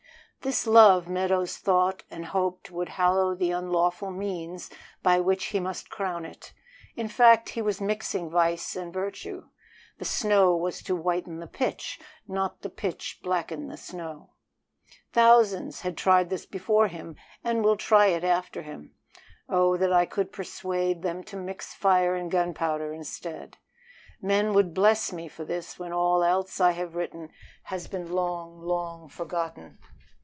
[0.43, 4.71] This love Meadows thought and hoped would hallow the unlawful means
[5.03, 6.51] by which he must crown it.
[6.95, 9.49] In fact, he was mixing vice and virtue.
[9.99, 14.31] The snow was to whiten the pitch, not the pitch blacken the snow.
[15.13, 18.95] Thousands had tried this before him and will try it after him.
[19.47, 23.57] Oh, that I could persuade them to mix fire and gunpowder instead!
[24.19, 27.29] Men would bless me for this when all else I have written
[27.65, 29.77] has been long, long forgotten.